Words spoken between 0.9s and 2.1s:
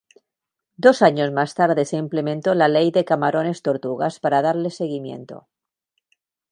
años más tarde se